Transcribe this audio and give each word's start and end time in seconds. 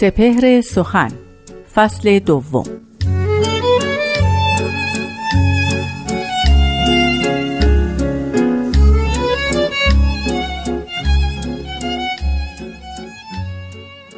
سپهر 0.00 0.60
سخن 0.60 1.10
فصل 1.74 2.18
دوم. 2.18 2.64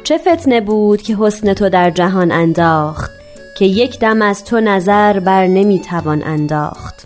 چه 0.03 0.17
فتنه 0.17 0.61
بود 0.61 1.01
که 1.01 1.15
حسن 1.15 1.53
تو 1.53 1.69
در 1.69 1.89
جهان 1.89 2.31
انداخت 2.31 3.11
که 3.57 3.65
یک 3.65 3.99
دم 3.99 4.21
از 4.21 4.45
تو 4.45 4.59
نظر 4.59 5.19
بر 5.19 5.47
نمی‌توان 5.47 6.23
انداخت. 6.23 7.02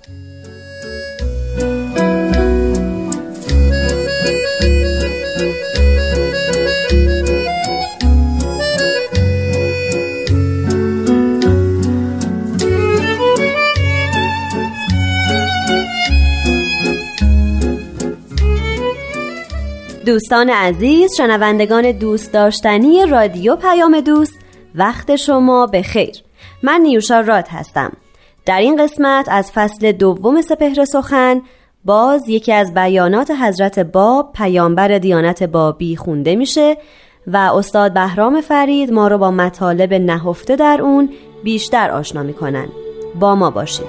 دوستان 20.07 20.49
عزیز 20.49 21.16
شنوندگان 21.17 21.91
دوست 21.91 22.34
داشتنی 22.34 23.05
رادیو 23.05 23.55
پیام 23.55 24.02
دوست 24.02 24.39
وقت 24.75 25.16
شما 25.16 25.66
به 25.66 25.81
خیر. 25.81 26.16
من 26.63 26.81
نیوشا 26.81 27.19
راد 27.19 27.47
هستم. 27.47 27.91
در 28.45 28.59
این 28.59 28.83
قسمت 28.83 29.25
از 29.30 29.52
فصل 29.52 29.91
دوم 29.91 30.41
سپهر 30.41 30.85
سخن 30.85 31.41
باز 31.85 32.30
یکی 32.30 32.53
از 32.53 32.73
بیانات 32.73 33.31
حضرت 33.31 33.80
باب 33.80 34.31
پیامبر 34.33 34.97
دیانت 34.97 35.44
بابی 35.44 35.95
خونده 35.95 36.35
میشه 36.35 36.78
و 37.28 37.38
استاد 37.38 37.94
بهرام 37.94 38.41
فرید 38.41 38.94
ما 38.94 39.08
رو 39.08 39.17
با 39.17 39.31
مطالب 39.31 39.94
نهفته 39.94 40.55
در 40.55 40.80
اون 40.81 41.09
بیشتر 41.44 41.91
آشنا 41.91 42.23
می‌کنن. 42.23 42.67
با 43.19 43.35
ما 43.35 43.50
باشید. 43.50 43.88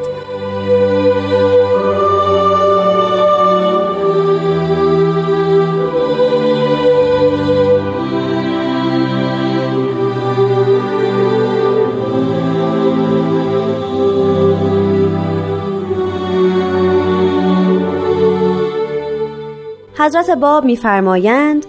حضرت 20.09 20.31
باب 20.31 20.65
میفرمایند 20.65 21.67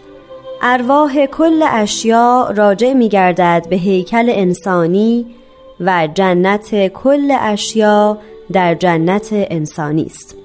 ارواح 0.62 1.26
کل 1.26 1.64
اشیا 1.70 2.54
راجع 2.56 2.94
میگردد 2.94 3.68
به 3.70 3.76
هیکل 3.76 4.30
انسانی 4.30 5.26
و 5.80 6.08
جنت 6.14 6.88
کل 6.88 7.38
اشیا 7.40 8.18
در 8.52 8.76
جنت 8.76 9.28
انسانی 9.32 10.06
است. 10.06 10.39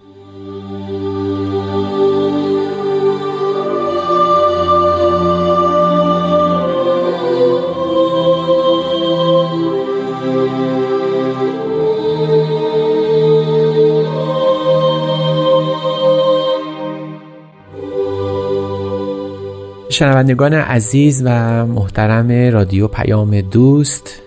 شنوندگان 19.94 20.54
عزیز 20.54 21.22
و 21.24 21.66
محترم 21.66 22.52
رادیو 22.52 22.88
پیام 22.88 23.40
دوست 23.40 24.22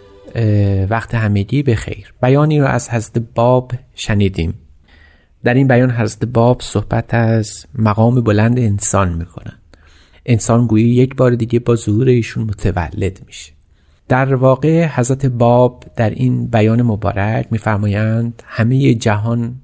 وقت 0.89 1.16
همگی 1.16 1.63
به 1.63 1.75
خیر 1.75 2.13
بیانی 2.22 2.59
رو 2.59 2.66
از 2.66 2.89
حضرت 2.89 3.23
باب 3.35 3.72
شنیدیم. 3.95 4.53
در 5.44 5.53
این 5.53 5.67
بیان 5.67 5.91
حضرت 5.91 6.25
باب 6.25 6.61
صحبت 6.61 7.13
از 7.13 7.66
مقام 7.75 8.22
بلند 8.22 8.59
انسان 8.59 9.13
می‌کنن 9.13 9.53
انسان 10.25 10.67
گویی 10.67 10.89
یک 10.89 11.16
بار 11.16 11.35
دیگه 11.35 11.59
با 11.59 11.75
ظهور 11.75 12.07
ایشون 12.07 12.44
متولد 12.44 13.19
میشه. 13.27 13.51
در 14.07 14.35
واقع 14.35 14.85
حضرت 14.85 15.25
باب 15.25 15.83
در 15.95 16.09
این 16.09 16.47
بیان 16.47 16.81
مبارک 16.81 17.47
میفرمایند 17.51 18.44
همه 18.45 18.94
جهان 18.94 19.56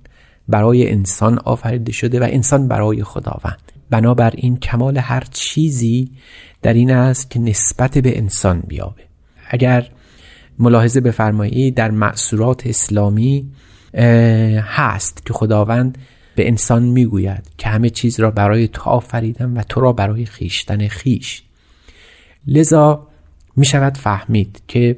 برای 0.47 0.91
انسان 0.91 1.37
آفریده 1.37 1.91
شده 1.91 2.19
و 2.19 2.27
انسان 2.29 2.67
برای 2.67 3.03
خداوند. 3.03 3.72
بنابراین 3.89 4.57
کمال 4.57 4.97
هر 4.97 5.23
چیزی 5.31 6.11
در 6.61 6.73
این 6.73 6.91
است 6.91 7.31
که 7.31 7.39
نسبت 7.39 7.97
به 7.97 8.17
انسان 8.17 8.59
بیابه. 8.67 9.03
اگر 9.49 9.89
ملاحظه 10.59 11.01
بفرمایید 11.01 11.75
در 11.75 11.91
معصورات 11.91 12.67
اسلامی 12.67 13.51
هست 14.61 15.25
که 15.25 15.33
خداوند 15.33 15.97
به 16.35 16.47
انسان 16.47 16.83
می‌گوید 16.83 17.49
که 17.57 17.69
همه 17.69 17.89
چیز 17.89 18.19
را 18.19 18.31
برای 18.31 18.67
تو 18.67 18.89
آفریدم 18.89 19.57
و 19.57 19.63
تو 19.63 19.81
را 19.81 19.93
برای 19.93 20.25
خیشتن 20.25 20.87
خیش 20.87 21.43
لذا 22.47 23.07
می 23.55 23.65
شود 23.65 23.97
فهمید 23.97 24.61
که 24.67 24.97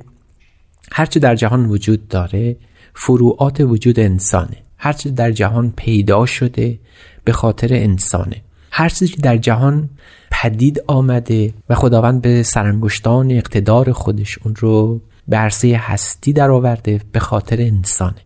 هرچه 0.91 1.19
در 1.19 1.35
جهان 1.35 1.66
وجود 1.66 2.07
داره 2.07 2.57
فروعات 2.94 3.59
وجود 3.59 4.00
انسانه. 4.00 4.57
هرچه 4.78 5.09
در 5.09 5.31
جهان 5.31 5.73
پیدا 5.75 6.25
شده 6.25 6.79
به 7.23 7.31
خاطر 7.31 7.67
انسانه. 7.72 8.41
هر 8.78 8.90
چیزی 8.90 9.08
که 9.08 9.22
در 9.22 9.38
جهان 9.38 9.90
پدید 10.31 10.81
آمده 10.88 11.53
و 11.69 11.75
خداوند 11.75 12.22
به 12.22 12.44
سرانگشتان 12.44 13.31
اقتدار 13.31 13.91
خودش 13.91 14.40
اون 14.44 14.56
رو 14.56 15.02
به 15.28 15.38
عرصه 15.38 15.78
هستی 15.78 16.34
در 16.34 16.52
آورده 16.52 17.02
به 17.12 17.19
خاطر 17.19 17.62
انسانه. 17.62 18.22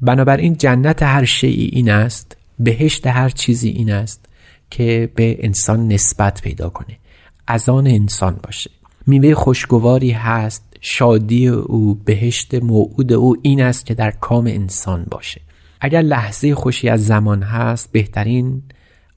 بنابراین 0.00 0.56
جنت 0.56 1.02
هر 1.02 1.24
شیعی 1.24 1.70
این 1.72 1.90
است 1.90 2.36
بهشت 2.58 3.06
هر 3.06 3.28
چیزی 3.28 3.68
این 3.68 3.92
است 3.92 4.24
که 4.70 5.10
به 5.14 5.36
انسان 5.40 5.88
نسبت 5.88 6.42
پیدا 6.42 6.68
کنه. 6.68 6.98
از 7.46 7.68
آن 7.68 7.86
انسان 7.86 8.40
باشه. 8.42 8.70
میوه 9.06 9.34
خوشگواری 9.34 10.10
هست 10.10 10.62
شادی 10.80 11.48
او 11.48 11.94
بهشت 11.94 12.54
موعود 12.54 13.12
او 13.12 13.36
این 13.42 13.62
است 13.62 13.86
که 13.86 13.94
در 13.94 14.10
کام 14.10 14.46
انسان 14.46 15.06
باشه. 15.10 15.40
اگر 15.80 16.02
لحظه 16.02 16.54
خوشی 16.54 16.88
از 16.88 17.06
زمان 17.06 17.42
هست 17.42 17.92
بهترین 17.92 18.62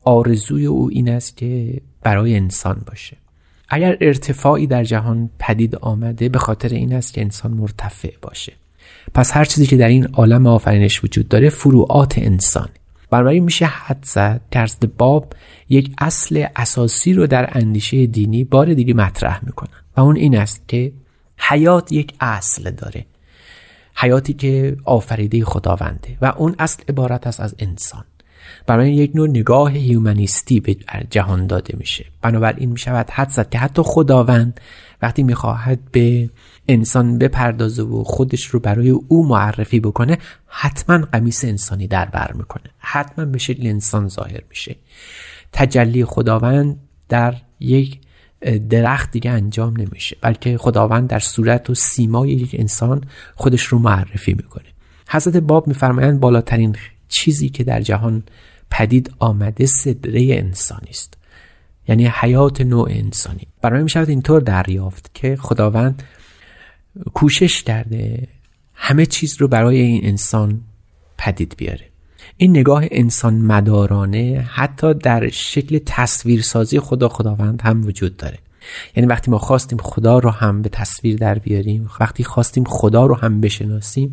آرزوی 0.07 0.65
او 0.65 0.89
این 0.91 1.09
است 1.09 1.37
که 1.37 1.81
برای 2.03 2.35
انسان 2.35 2.81
باشه. 2.85 3.17
اگر 3.69 3.97
ارتفاعی 4.01 4.67
در 4.67 4.83
جهان 4.83 5.29
پدید 5.39 5.75
آمده 5.75 6.29
به 6.29 6.39
خاطر 6.39 6.69
این 6.69 6.93
است 6.93 7.13
که 7.13 7.21
انسان 7.21 7.51
مرتفع 7.51 8.11
باشه. 8.21 8.53
پس 9.13 9.31
هر 9.37 9.45
چیزی 9.45 9.67
که 9.67 9.77
در 9.77 9.87
این 9.87 10.05
عالم 10.05 10.47
آفرینش 10.47 11.03
وجود 11.03 11.27
داره 11.27 11.49
فروعات 11.49 12.17
انسان. 12.17 12.69
بنابراین 13.09 13.43
میشه 13.43 13.65
حد 13.65 14.03
زد. 14.03 14.41
که 14.51 14.87
باب 14.97 15.33
یک 15.69 15.93
اصل 15.97 16.45
اساسی 16.55 17.13
رو 17.13 17.27
در 17.27 17.49
اندیشه 17.51 18.05
دینی 18.05 18.43
بار 18.43 18.73
دیگه 18.73 18.93
مطرح 18.93 19.45
می‌کنن 19.45 19.79
و 19.97 20.01
اون 20.01 20.15
این 20.15 20.37
است 20.37 20.67
که 20.67 20.91
حیات 21.37 21.91
یک 21.91 22.13
اصل 22.19 22.71
داره. 22.71 23.05
حیاتی 23.95 24.33
که 24.33 24.77
آفریده 24.83 25.45
خداونده. 25.45 26.17
و 26.21 26.33
اون 26.37 26.55
اصل 26.59 26.83
عبارت 26.89 27.27
است 27.27 27.39
از 27.39 27.55
انسان. 27.59 28.03
برای 28.67 28.93
یک 28.93 29.11
نوع 29.15 29.27
نگاه 29.27 29.71
هیومنیستی 29.71 30.59
به 30.59 30.77
جهان 31.09 31.47
داده 31.47 31.77
میشه. 31.77 32.05
بنابراین 32.21 32.71
می‌شود 32.71 33.09
حد 33.09 33.29
زد 33.29 33.49
که 33.49 33.57
حتی 33.57 33.81
خداوند 33.85 34.59
وقتی 35.01 35.23
می‌خواهد 35.23 35.79
به 35.91 36.29
انسان 36.67 37.17
بپردازه 37.17 37.83
و 37.83 38.03
خودش 38.03 38.45
رو 38.45 38.59
برای 38.59 38.89
او 38.89 39.27
معرفی 39.27 39.79
بکنه 39.79 40.17
حتما 40.47 40.97
قمیس 40.97 41.45
انسانی 41.45 41.87
در 41.87 42.05
بر 42.05 42.31
می‌کنه. 42.33 42.63
حتما 42.77 43.25
به 43.25 43.37
شکل 43.37 43.67
انسان 43.67 44.07
ظاهر 44.07 44.41
میشه. 44.49 44.75
تجلی 45.51 46.05
خداوند 46.05 46.79
در 47.09 47.35
یک 47.59 47.99
درخت 48.69 49.11
دیگه 49.11 49.31
انجام 49.31 49.77
نمیشه 49.77 50.17
بلکه 50.21 50.57
خداوند 50.57 51.09
در 51.09 51.19
صورت 51.19 51.69
و 51.69 51.75
سیمای 51.75 52.29
یک 52.29 52.55
انسان 52.59 53.03
خودش 53.35 53.63
رو 53.63 53.79
معرفی 53.79 54.33
می‌کنه. 54.33 54.65
حضرت 55.09 55.37
باب 55.37 55.67
میفرمایند 55.67 56.19
بالاترین 56.19 56.75
چیزی 57.09 57.49
که 57.49 57.63
در 57.63 57.81
جهان 57.81 58.23
پدید 58.71 59.13
آمده 59.19 59.65
صدره 59.65 60.27
انسانی 60.29 60.89
است. 60.89 61.17
یعنی 61.87 62.07
حیات 62.07 62.61
نوع 62.61 62.89
انسانی. 62.91 63.47
برای 63.61 63.83
می 63.83 63.89
شود 63.89 64.09
اینطور 64.09 64.41
دریافت 64.41 65.11
که 65.13 65.35
خداوند 65.35 66.03
کوشش 67.13 67.63
کرده 67.63 68.27
همه 68.73 69.05
چیز 69.05 69.41
رو 69.41 69.47
برای 69.47 69.81
این 69.81 70.05
انسان 70.05 70.61
پدید 71.17 71.53
بیاره. 71.57 71.85
این 72.37 72.57
نگاه 72.57 72.83
انسان 72.91 73.33
مدارانه 73.41 74.47
حتی 74.51 74.93
در 74.93 75.29
شکل 75.29 75.79
تصویرسازی 75.85 76.79
خدا 76.79 77.09
خداوند 77.09 77.61
هم 77.61 77.85
وجود 77.85 78.17
داره. 78.17 78.39
یعنی 78.95 79.07
وقتی 79.09 79.31
ما 79.31 79.37
خواستیم 79.37 79.77
خدا 79.81 80.19
رو 80.19 80.29
هم 80.29 80.61
به 80.61 80.69
تصویر 80.69 81.17
در 81.17 81.39
بیاریم 81.39 81.89
وقتی 81.99 82.23
خواستیم 82.23 82.63
خدا 82.63 83.05
رو 83.05 83.15
هم 83.15 83.41
بشناسیم 83.41 84.11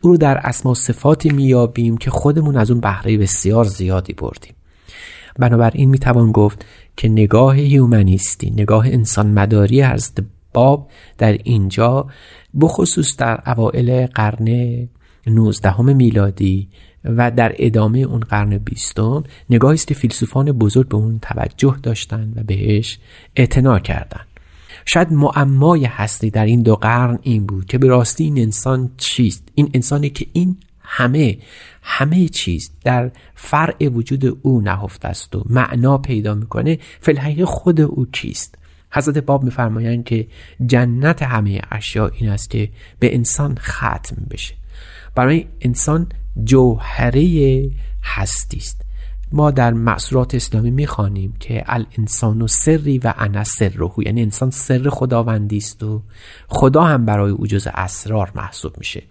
او 0.00 0.10
رو 0.10 0.16
در 0.16 0.38
اسما 0.38 0.72
و 0.72 0.74
صفاتی 0.74 1.30
میابیم 1.30 1.96
که 1.96 2.10
خودمون 2.10 2.56
از 2.56 2.70
اون 2.70 2.80
بهره 2.80 3.18
بسیار 3.18 3.64
زیادی 3.64 4.12
بردیم. 4.12 4.54
بنابراین 5.38 5.90
می‌توان 5.90 6.32
گفت 6.32 6.64
که 6.96 7.08
نگاه 7.08 7.56
هیومنیستی 7.56 8.50
نگاه 8.50 8.86
انسان 8.86 9.26
مداری 9.26 9.82
حضرت 9.82 10.24
باب 10.52 10.90
در 11.18 11.32
اینجا 11.32 12.06
بخصوص 12.60 13.16
در 13.16 13.42
اوائل 13.46 14.06
قرن 14.06 14.88
19 15.26 15.82
میلادی 15.82 16.68
و 17.08 17.30
در 17.30 17.54
ادامه 17.58 17.98
اون 17.98 18.20
قرن 18.20 18.58
بیستم 18.58 19.24
نگاهی 19.50 19.74
است 19.74 19.86
که 19.86 19.94
فیلسوفان 19.94 20.52
بزرگ 20.52 20.88
به 20.88 20.96
اون 20.96 21.18
توجه 21.18 21.76
داشتند 21.82 22.38
و 22.38 22.42
بهش 22.42 22.98
اعتنا 23.36 23.78
کردند 23.78 24.26
شاید 24.84 25.12
معمای 25.12 25.84
هستی 25.84 26.30
در 26.30 26.44
این 26.44 26.62
دو 26.62 26.76
قرن 26.76 27.18
این 27.22 27.46
بود 27.46 27.66
که 27.66 27.78
به 27.78 27.86
راستی 27.86 28.24
این 28.24 28.38
انسان 28.38 28.90
چیست؟ 28.96 29.48
این 29.54 29.70
انسانی 29.74 30.10
که 30.10 30.26
این 30.32 30.56
همه 30.80 31.38
همه 31.82 32.28
چیز 32.28 32.70
در 32.84 33.10
فرع 33.34 33.88
وجود 33.88 34.38
او 34.42 34.60
نهفته 34.60 35.08
است 35.08 35.36
و 35.36 35.44
معنا 35.50 35.98
پیدا 35.98 36.34
می‌کنه 36.34 36.78
فلحقیقه 37.00 37.44
خود 37.44 37.80
او 37.80 38.06
چیست؟ 38.12 38.54
حضرت 38.90 39.18
باب 39.18 39.44
میفرمایند 39.44 40.04
که 40.04 40.26
جنت 40.66 41.22
همه 41.22 41.60
اشیا 41.70 42.06
این 42.06 42.30
است 42.30 42.50
که 42.50 42.68
به 42.98 43.14
انسان 43.14 43.54
ختم 43.60 44.16
بشه. 44.30 44.54
برای 45.14 45.46
انسان 45.60 46.06
جوهره 46.44 47.70
هستی 48.02 48.56
است. 48.56 48.80
ما 49.32 49.50
در 49.50 49.72
معصورات 49.72 50.34
اسلامی 50.34 50.70
می‌خوانیم 50.70 51.34
که 51.40 51.64
الانسان 51.66 52.42
و 52.42 52.46
سری 52.48 52.98
و 52.98 53.14
انا 53.16 53.44
سرهو 53.44 54.02
یعنی 54.02 54.22
انسان 54.22 54.50
سر 54.50 54.88
خداوندی 54.90 55.56
است 55.56 55.82
و 55.82 56.02
خدا 56.48 56.84
هم 56.84 57.04
برای 57.04 57.30
او 57.30 57.46
جز 57.46 57.68
اسرار 57.74 58.32
محسوب 58.34 58.78
میشه. 58.78 59.02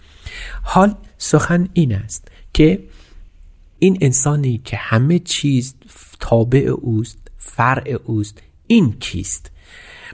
حال 0.64 0.96
سخن 1.18 1.70
این 1.74 1.96
است 1.96 2.28
که 2.54 2.84
این 3.80 3.98
انسانی 4.02 4.62
که 4.66 4.78
همه 4.78 5.20
چیز 5.20 5.76
تابع 6.20 6.60
اوست 6.60 7.18
فرع 7.38 7.98
اوست 8.06 8.42
این 8.68 8.94
کیست؟ 9.00 9.52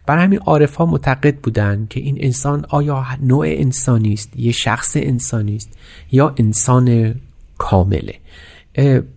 برای 0.05 0.23
همین 0.23 0.39
عارف 0.39 0.81
معتقد 0.81 1.35
بودند 1.35 1.89
که 1.89 1.99
این 1.99 2.17
انسان 2.19 2.65
آیا 2.69 3.05
نوع 3.21 3.45
انسانی 3.47 4.13
است 4.13 4.39
یه 4.39 4.51
شخص 4.51 4.97
انسانی 4.97 5.55
است 5.55 5.69
یا 6.11 6.33
انسان 6.37 7.15
کامله. 7.57 8.15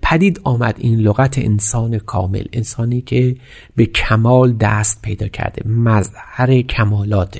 پدید 0.02 0.40
آمد 0.44 0.75
این 0.78 0.99
لغت 0.99 1.38
انسان 1.38 1.99
کامل 1.99 2.44
انسانی 2.52 3.00
که 3.00 3.37
به 3.76 3.87
کمال 3.87 4.52
دست 4.52 5.02
پیدا 5.02 5.28
کرده 5.28 5.69
مظهر 5.69 6.62
کمالات 6.62 7.38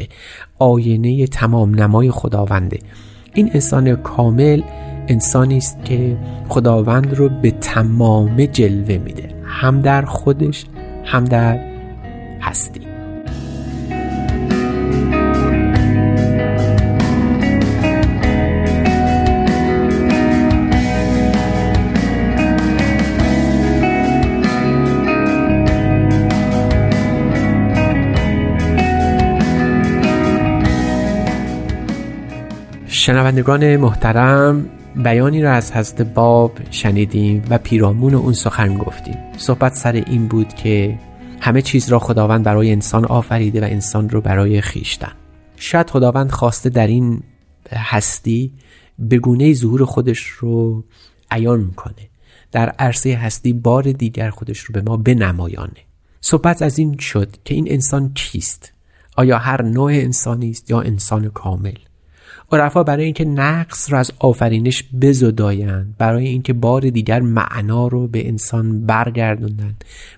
آینه 0.59 1.27
تمام 1.27 1.75
نمای 1.75 2.11
خداونده. 2.11 2.79
این 3.35 3.51
انسان 3.55 3.97
کامل 3.97 4.63
انسانی 5.09 5.57
است 5.57 5.85
که 5.85 6.19
خداوند 6.49 7.15
رو 7.15 7.29
به 7.29 7.51
تمام 7.51 8.47
جلوه 8.47 8.99
میده 8.99 9.35
هم 9.45 9.81
در 9.81 10.05
خودش 10.05 10.65
هم 11.05 11.25
در 11.25 11.61
هستی. 12.41 12.86
شنوندگان 33.07 33.77
محترم 33.77 34.69
بیانی 34.97 35.43
را 35.43 35.53
از 35.53 35.73
حضرت 35.73 36.01
باب 36.03 36.53
شنیدیم 36.71 37.45
و 37.51 37.59
پیرامون 37.59 38.15
اون 38.15 38.33
سخن 38.33 38.79
گفتیم. 38.79 39.17
صحبت 39.37 39.75
سر 39.75 39.93
این 39.93 40.29
بود 40.29 40.55
که 40.55 40.99
همه 41.41 41.63
چیز 41.63 41.89
را 41.89 41.99
خداوند 41.99 42.45
برای 42.45 42.73
انسان 42.73 43.05
آفریده 43.05 43.61
و 43.61 43.65
انسان 43.65 44.09
رو 44.11 44.21
برای 44.21 44.61
خیشتن. 44.61 45.13
شاید 45.57 45.91
خداوند 45.91 46.31
خواسته 46.31 46.71
در 46.71 46.87
این 46.87 47.23
هستی 47.73 48.53
به 48.99 49.19
گونه 49.19 49.55
ظهور 49.55 49.85
خودش 49.85 50.27
رو 50.27 50.85
عیان 51.31 51.71
کنه. 51.77 52.09
در 52.53 52.69
عرصه 52.69 53.15
هستی 53.15 53.53
بار 53.53 53.83
دیگر 53.83 54.31
خودش 54.31 54.59
رو 54.59 54.73
به 54.73 54.83
ما 54.83 54.97
بنمایانه. 54.97 55.81
صحبت 56.21 56.63
از 56.63 56.79
این 56.79 56.99
شد 56.99 57.37
که 57.45 57.55
این 57.55 57.67
انسان 57.71 58.13
کیست؟ 58.15 58.73
آیا 59.17 59.39
هر 59.39 59.63
نوع 59.63 59.91
انسانی 59.91 60.51
است 60.51 60.71
یا 60.71 60.81
انسان 60.81 61.29
کامل؟ 61.29 61.75
عرفا 62.53 62.83
برای 62.83 63.05
اینکه 63.05 63.25
نقص 63.25 63.93
را 63.93 63.99
از 63.99 64.13
آفرینش 64.19 64.85
بزدایند 65.03 65.95
برای 65.99 66.29
اینکه 66.29 66.53
بار 66.53 66.81
دیگر 66.81 67.21
معنا 67.21 67.89
رو 67.89 68.07
به 68.07 68.29
انسان 68.29 68.87
برگردوندن 68.87 69.75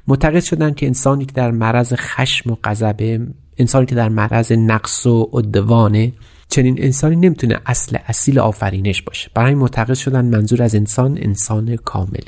معتقد 0.09 0.41
شدند 0.41 0.75
که 0.75 0.87
انسانی 0.87 1.25
که 1.25 1.33
در 1.33 1.51
معرض 1.51 1.95
خشم 1.97 2.51
و 2.51 2.57
غضبه 2.65 3.27
انسانی 3.59 3.87
که 3.87 3.95
در 3.95 4.09
معرض 4.09 4.53
نقص 4.53 5.07
و 5.07 5.31
عدوانه 5.33 6.13
چنین 6.49 6.83
انسانی 6.83 7.17
نمی‌تونه 7.17 7.61
اصل 7.67 7.99
اصیل 8.07 8.39
آفرینش 8.39 9.03
باشه. 9.03 9.31
برای 9.35 9.55
معتقد 9.55 9.95
شدن 9.95 10.25
منظور 10.25 10.63
از 10.63 10.75
انسان 10.75 11.19
انسان 11.23 11.77
کامل. 11.77 12.25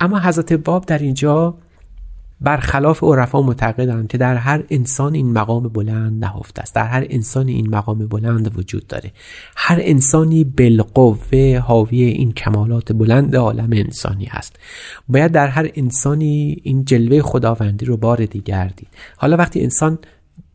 اما 0.00 0.20
حضرت 0.20 0.52
باب 0.52 0.86
در 0.86 0.98
اینجا 0.98 1.54
برخلاف 2.42 3.02
عرفا 3.02 3.42
معتقدند 3.42 4.08
که 4.08 4.18
در 4.18 4.36
هر 4.36 4.62
انسان 4.70 5.14
این 5.14 5.32
مقام 5.32 5.68
بلند 5.68 6.24
نهفته 6.24 6.62
است. 6.62 6.74
در 6.74 6.86
هر 6.86 7.06
انسان 7.10 7.48
این 7.48 7.70
مقام 7.70 7.98
بلند 8.06 8.58
وجود 8.58 8.86
داره. 8.86 9.12
هر 9.56 9.78
انسانی 9.82 10.44
بالقوه 10.44 11.58
حاوی 11.58 12.02
این 12.02 12.32
کمالات 12.32 12.92
بلند 12.92 13.36
عالم 13.36 13.70
انسانی 13.72 14.24
هست. 14.24 14.56
باید 15.08 15.32
در 15.32 15.48
هر 15.48 15.70
انسانی 15.74 16.60
این 16.62 16.84
جلوه 16.84 17.22
خداوندی 17.22 17.84
رو 17.84 17.96
بار 17.96 18.24
دیگر 18.24 18.68
دید. 18.76 18.88
حالا 19.16 19.36
وقتی 19.36 19.60
انسان 19.60 19.98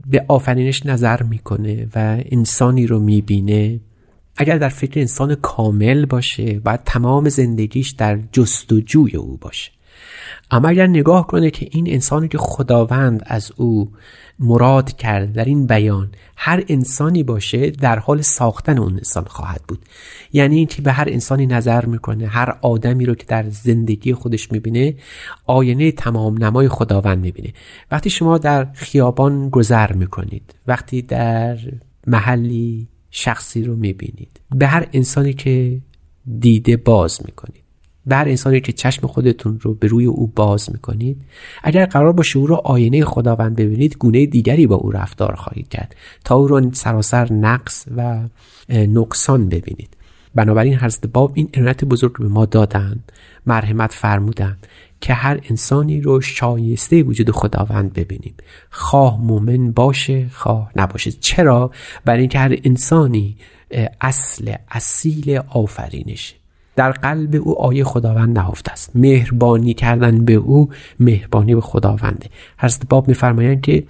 به 0.07 0.25
آفرینش 0.28 0.86
نظر 0.86 1.24
می‌کنه 1.24 1.88
و 1.95 2.24
انسانی 2.31 2.88
رو 2.88 3.00
می‌بینه 3.00 3.80
اگر 4.38 4.57
در 4.57 4.69
فکر 4.69 5.00
انسان 5.00 5.36
کامل 5.36 6.06
باشه 6.06 6.60
باید 6.60 6.80
تمام 6.86 7.30
زندگیش 7.30 7.92
در 7.92 8.19
جستجوی 8.31 9.16
او 9.16 9.38
باشه. 9.38 9.72
اما 10.52 10.68
اگر 10.68 10.88
نگاه 10.88 11.28
کنه 11.28 11.52
که 11.52 11.68
این 11.72 11.90
انسانی 11.90 12.28
که 12.28 12.38
خداوند 12.38 13.24
از 13.26 13.52
او 13.56 13.92
مراد 14.40 14.92
کرد 14.92 15.33
در 15.33 15.45
این 15.45 15.68
بیان 15.68 16.12
هر 16.36 16.64
انسانی 16.69 17.24
باشه 17.24 17.69
در 17.69 18.00
حال 18.00 18.21
ساختن 18.21 18.78
اون 18.78 18.94
انسان 18.94 19.26
خواهد 19.26 19.62
بود. 19.68 19.80
یعنی 20.33 20.56
اینکه 20.57 20.81
به 20.81 20.92
هر 20.92 21.07
انسانی 21.09 21.45
نظر 21.45 21.86
می‌کنه 21.86 22.28
هر 22.28 22.57
آدمی 22.62 23.06
رو 23.06 23.16
که 23.16 23.26
در 23.26 23.50
زندگی 23.50 24.14
خودش 24.14 24.52
می‌بینه 24.52 24.95
آینه 25.45 25.92
تمام 25.92 26.44
نمای 26.44 26.68
خداوند 26.68 27.19
می‌بینه. 27.19 27.54
وقتی 27.92 28.09
شما 28.09 28.38
در 28.38 28.66
خیابان 28.74 29.50
گذر 29.50 29.94
می‌کنید 29.94 30.56
وقتی 30.68 31.02
در 31.02 31.57
محلی 32.07 32.88
شخصی 33.09 33.64
رو 33.64 33.76
می‌بینید 33.76 34.40
به 34.56 34.68
هر 34.68 34.88
انسانی 34.94 35.33
که 35.33 35.81
دیده 36.40 36.78
باز 36.78 37.19
می‌کنید 37.26 37.67
در 38.09 38.30
انسانی 38.30 38.61
که 38.61 38.71
چشم 38.71 39.07
خودتون 39.07 39.59
رو 39.61 39.73
به 39.73 39.87
روی 39.87 40.06
او 40.06 40.28
باز 40.35 40.71
می‌کنید 40.71 41.21
اگر 41.64 41.85
قرار 41.85 42.14
باشه 42.14 42.37
او 42.37 42.47
رو 42.47 42.56
آینه 42.56 43.06
خداوند 43.06 43.56
ببینید 43.56 43.97
گونه 43.97 44.26
دیگری 44.26 44.68
با 44.68 44.76
او 44.76 44.92
رفتار 44.92 45.35
خواهید 45.35 45.69
کرد 45.69 45.95
تا 46.23 46.35
او 46.35 46.47
رو 46.47 46.73
سراسر 46.73 47.33
نقص 47.33 47.85
و 47.97 48.19
نقصان 48.69 49.49
ببینید. 49.49 49.90
بنابراین 50.35 50.76
حضرت 50.76 51.07
باب 51.07 51.31
این 51.33 51.49
عنایت 51.54 51.85
بزرگ 51.85 52.18
به 52.19 52.28
ما 52.28 52.45
دادند 52.45 53.11
مرحمت 53.45 53.94
فرمودند 53.94 54.68
که 55.02 55.14
هر 55.14 55.40
انسانی 55.49 56.02
رو 56.02 56.21
شایسته 56.21 57.04
وجود 57.04 57.31
خداوند 57.31 57.94
ببینیم. 57.94 58.33
خواه 58.69 59.21
مومن 59.21 59.71
باشه 59.71 60.30
خواه 60.33 60.71
نباشه. 60.76 61.11
چرا؟ 61.11 61.71
برای 62.06 62.19
اینکه 62.19 62.40
هر 62.40 62.57
انسانی 62.64 63.35
اصل 64.02 64.54
اصیل 64.71 65.40
آفرینشه 65.49 66.35
در 66.78 66.92
قلب 66.92 67.36
او 67.36 67.62
آیه 67.62 67.84
خداوند 67.84 68.40
نهفته 68.40 68.72
است. 68.72 68.96
مهربانی 68.96 69.74
کردن 69.74 70.26
به 70.26 70.34
او 70.34 70.69
مهربانی 71.00 71.56
به 71.56 71.62
خداونده 71.62 72.30
حضرت 72.57 72.90
باب 72.90 73.07
میفرمایند 73.07 73.62
که 73.62 73.84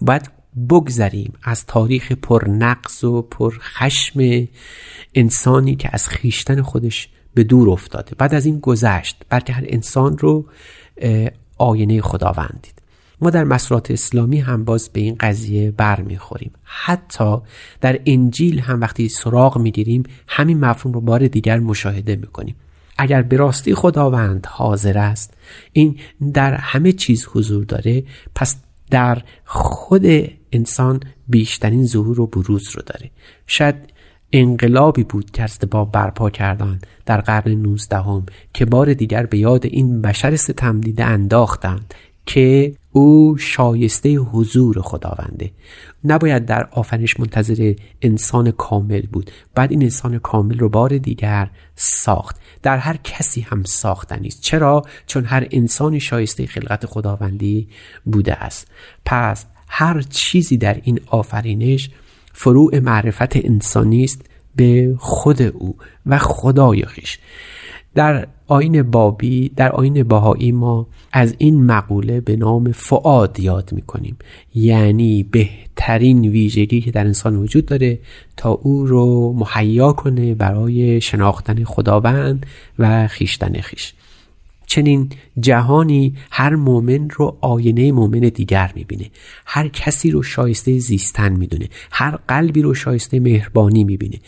باید 0.00 0.30
بگذریم 0.68 1.32
از 1.42 1.66
تاریخ 1.66 2.12
پر 2.12 2.48
نقص 2.48 3.04
و 3.04 3.22
پر 3.22 3.58
خشم 3.60 4.48
انسانی 5.14 5.76
که 5.76 5.88
از 5.92 6.08
خیشتن 6.08 6.62
خودش 6.62 7.08
به 7.34 7.44
دور 7.44 7.70
افتاده. 7.70 8.14
بعد 8.18 8.34
از 8.34 8.46
این 8.46 8.58
گذشت 8.58 9.22
بلکه 9.28 9.52
هر 9.52 9.64
انسان 9.66 10.18
رو 10.18 10.46
آینه 11.58 12.00
خداوند 12.00 12.58
دید. 12.62 12.81
ما 13.22 13.30
در 13.30 13.44
مسرات 13.44 13.90
اسلامی 13.90 14.40
هم 14.40 14.64
باز 14.64 14.90
به 14.92 15.00
این 15.00 15.16
قضیه 15.20 15.70
بر 15.70 16.00
می‌خوریم. 16.00 16.52
حتی 16.62 17.36
در 17.80 18.00
انجیل 18.06 18.58
هم 18.58 18.80
وقتی 18.80 19.08
سراغ 19.08 19.58
می‌گیریم 19.58 20.02
همین 20.28 20.60
مفهوم 20.60 20.94
رو 20.94 21.00
بار 21.00 21.28
دیگر 21.28 21.58
مشاهده 21.58 22.16
می‌کنیم. 22.16 22.56
اگر 22.98 23.22
به 23.22 23.36
راستی 23.36 23.74
خداوند 23.74 24.46
حاضر 24.50 24.98
است 24.98 25.34
این 25.72 25.98
در 26.32 26.54
همه 26.54 26.92
چیز 26.92 27.26
حضور 27.32 27.64
داره 27.64 28.04
پس 28.34 28.56
در 28.90 29.22
خود 29.44 30.06
انسان 30.52 31.00
بیشترین 31.28 31.86
ظهور 31.86 32.20
و 32.20 32.26
بروز 32.26 32.68
رو 32.76 32.82
داره. 32.86 33.10
شاید 33.46 33.74
انقلابی 34.32 35.04
بود 35.04 35.30
که 35.30 35.42
از 35.42 35.58
باب 35.70 35.92
برپا 35.92 36.30
کردند 36.30 36.86
در 37.06 37.20
قرن 37.20 37.50
نوزدهم 37.50 38.26
که 38.54 38.64
بار 38.64 38.94
دیگر 38.94 39.26
به 39.26 39.38
یاد 39.38 39.66
این 39.66 40.02
بشر 40.02 40.36
ستم 40.36 40.80
دیده 40.80 41.04
انداختند 41.04 41.94
که 42.26 42.74
او 42.92 43.36
شایسته 43.38 44.14
حضور 44.14 44.80
خداونده. 44.82 45.50
نباید 46.04 46.46
در 46.46 46.68
آفرینش 46.70 47.20
منتظر 47.20 47.74
انسان 48.02 48.50
کامل 48.50 49.02
بود. 49.12 49.30
بعد 49.54 49.70
این 49.70 49.82
انسان 49.82 50.18
کامل 50.18 50.58
رو 50.58 50.68
بار 50.68 50.98
دیگر 50.98 51.50
ساخت. 51.76 52.36
در 52.62 52.78
هر 52.78 52.96
کسی 52.96 53.40
هم 53.40 53.62
ساختنی 53.64 54.28
است. 54.28 54.40
چرا؟ 54.40 54.82
چون 55.06 55.24
هر 55.24 55.46
انسانی 55.50 56.00
شایسته 56.00 56.46
خلقت 56.46 56.86
خداوندی 56.86 57.68
بوده 58.04 58.34
است. 58.34 58.68
پس 59.04 59.46
هر 59.68 60.02
چیزی 60.02 60.56
در 60.56 60.80
این 60.82 61.00
آفرینش 61.06 61.90
فروع 62.32 62.78
معرفت 62.78 63.36
انسانی 63.36 64.04
است 64.04 64.26
به 64.56 64.94
خود 64.98 65.42
او 65.42 65.76
و 66.06 66.18
خدای 66.18 66.84
خیش. 66.84 67.18
در 67.94 68.28
آین 68.46 68.82
بابی 68.82 69.48
در 69.48 69.72
آین 69.72 70.02
باهایی 70.02 70.52
ما 70.52 70.86
از 71.12 71.34
این 71.38 71.64
مقوله 71.64 72.20
به 72.20 72.36
نام 72.36 72.72
فعاد 72.72 73.40
یاد 73.40 73.72
می‌کنیم. 73.72 74.16
یعنی 74.54 75.22
بهترین 75.22 76.20
ویژگی 76.24 76.80
که 76.80 76.90
در 76.90 77.06
انسان 77.06 77.36
وجود 77.36 77.66
داره 77.66 77.98
تا 78.36 78.50
او 78.50 78.86
رو 78.86 79.32
مهیا 79.32 79.92
کنه 79.92 80.34
برای 80.34 81.00
شناختن 81.00 81.64
خداوند 81.64 82.46
و 82.78 83.08
خیشتن 83.08 83.60
خیش. 83.60 83.94
چنین 84.66 85.10
جهانی 85.40 86.14
هر 86.30 86.56
مؤمن 86.56 87.10
رو 87.10 87.36
آینه 87.40 87.92
مؤمن 87.92 88.20
دیگر 88.20 88.72
می‌بینه. 88.74 89.10
هر 89.46 89.68
کسی 89.68 90.10
رو 90.10 90.22
شایسته 90.22 90.78
زیستن 90.78 91.32
می‌دونه. 91.32 91.68
هر 91.90 92.18
قلبی 92.28 92.62
رو 92.62 92.74
شایسته 92.74 93.20
مهربانی 93.20 93.84
می‌بینه. 93.84 94.18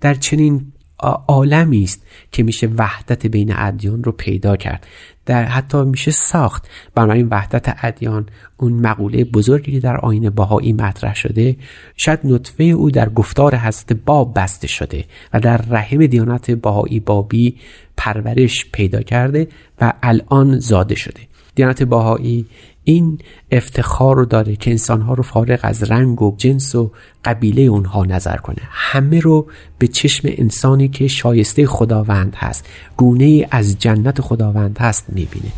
در 0.00 0.14
چنین 0.14 0.72
عالمی 0.98 1.82
است 1.82 2.02
که 2.32 2.42
میشه 2.42 2.66
وحدت 2.66 3.26
بین 3.26 3.52
ادیان 3.56 4.04
رو 4.04 4.12
پیدا 4.12 4.56
کرد. 4.56 4.86
در 5.26 5.44
حتی 5.44 5.84
میشه 5.84 6.10
ساخت. 6.10 6.68
بنابراین 6.94 7.28
وحدت 7.30 7.76
ادیان 7.82 8.26
اون 8.56 8.72
مقوله 8.72 9.24
بزرگی 9.24 9.72
که 9.72 9.80
در 9.80 9.96
آین 9.96 10.30
باهایی 10.30 10.72
مطرح 10.72 11.14
شده 11.14 11.56
شاید 11.96 12.20
نطفه 12.24 12.64
او 12.64 12.90
در 12.90 13.08
گفتار 13.08 13.56
حضرت 13.56 13.92
باب 13.92 14.38
بسته 14.38 14.66
شده 14.66 15.04
و 15.32 15.40
در 15.40 15.56
رحم 15.56 16.06
دیانت 16.06 16.50
باهایی 16.50 17.00
بابی 17.00 17.56
پرورش 17.96 18.66
پیدا 18.72 19.02
کرده 19.02 19.48
و 19.80 19.92
الان 20.02 20.58
زاده 20.58 20.94
شده. 20.94 21.20
دیانت 21.54 21.82
باهایی 21.82 22.46
این 22.84 23.18
افتخار 23.50 24.16
رو 24.16 24.24
داره 24.24 24.56
که 24.56 24.70
انسانها 24.70 25.14
رو 25.14 25.22
فارغ 25.22 25.60
از 25.62 25.82
رنگ 25.82 26.22
و 26.22 26.34
جنس 26.36 26.74
و 26.74 26.90
قبیله 27.24 27.62
اونها 27.62 28.04
نظر 28.04 28.36
کنه. 28.36 28.58
همه 28.70 29.20
رو 29.20 29.46
به 29.78 29.86
چشم 29.86 30.28
انسانی 30.32 30.88
که 30.88 31.08
شایسته 31.08 31.66
خداوند 31.66 32.34
هست 32.36 32.66
گونه 32.96 33.46
از 33.50 33.78
جنت 33.78 34.20
خداوند 34.20 34.78
هست 34.78 35.04
می‌بینه. 35.08 35.52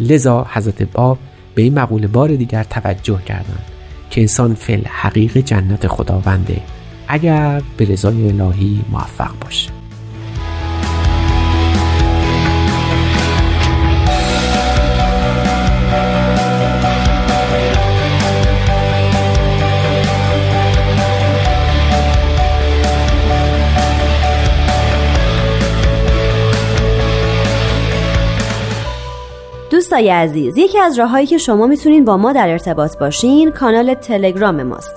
لذا 0.00 0.46
حضرت 0.52 0.82
باب 0.82 1.18
به 1.54 1.62
این 1.62 1.74
مقوله 1.74 2.06
بار 2.06 2.28
دیگر 2.36 2.64
توجه 2.64 3.22
کردند 3.26 3.64
که 4.10 4.20
انسان 4.20 4.54
فل 4.54 4.84
حقیق 4.86 5.38
جنت 5.38 5.86
خداونده 5.86 6.60
اگر 7.08 7.62
به 7.76 7.84
رضای 7.84 8.28
الهی 8.28 8.84
موفق 8.92 9.38
باشه. 9.40 9.81
دوستای 29.92 30.10
عزیز 30.10 30.58
یکی 30.58 30.78
از 30.78 30.98
راههایی 30.98 31.26
که 31.26 31.38
شما 31.38 31.66
می‌تونین 31.66 32.04
با 32.04 32.16
ما 32.16 32.32
در 32.32 32.48
ارتباط 32.48 32.98
باشین 32.98 33.50
کانال 33.50 33.94
تلگرام 33.94 34.62
ماست. 34.62 34.94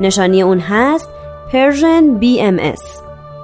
نشانی 0.00 0.42
اون 0.42 0.58
هست 0.58 1.08
Persian 1.52 2.22
BMS 2.22 2.82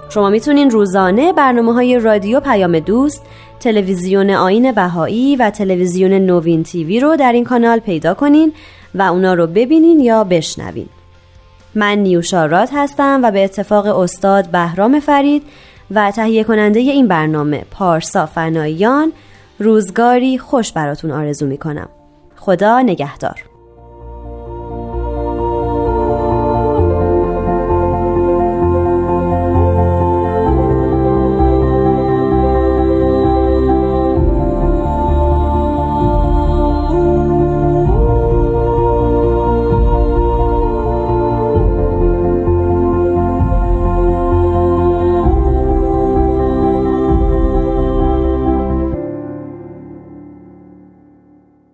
شما 0.09 0.31
می‌تونین 0.31 0.71
روزانه 0.71 1.33
برنامه 1.33 1.73
های 1.73 1.99
رادیو 1.99 2.41
پیام 2.41 2.79
دوست 2.79 3.23
تلویزیون 3.61 4.31
آین 4.31 4.73
بهایی 4.73 5.37
و 5.37 5.51
تلویزیون 5.51 6.13
نوین 6.13 6.63
تیوی 6.63 7.01
رو 7.01 7.17
در 7.17 7.33
این 7.33 7.45
کانال 7.45 7.79
پیدا 7.79 8.15
کنین 8.15 8.53
و 8.95 9.03
اونا 9.03 9.35
رو 9.35 9.47
ببینین 9.47 10.01
یا 10.01 10.25
بشنوین. 10.25 10.89
من 11.75 11.99
نیوشارات 11.99 12.71
هستم 12.75 13.21
و 13.23 13.31
به 13.31 13.45
اتفاق 13.45 13.87
استاد 13.99 14.47
بهرام 14.47 15.01
فرید 15.01 15.43
و 15.91 16.11
تهیه 16.11 16.45
کننده 16.45 16.81
این 16.81 17.09
برنامه 17.09 17.65
پارسا 17.71 18.27
فناییان 18.27 19.13
روزگاری 19.63 20.39
خوش 20.39 20.73
براتون 20.73 21.11
آرزو 21.11 21.47
می‌کنم. 21.47 21.89
خدا 22.37 22.81
نگهدار. 22.81 23.52